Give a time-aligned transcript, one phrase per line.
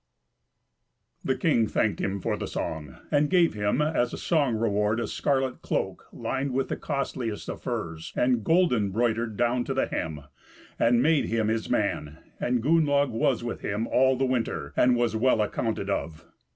[1.23, 5.61] The king thanked him for the song, and gave him as song reward a scarlet
[5.61, 10.21] cloak lined with the costliest of furs, and golden broidered down to the hem;
[10.79, 15.15] and made him his man; and Gunnlaug was with him all the winter, and was
[15.15, 16.25] well accounted of.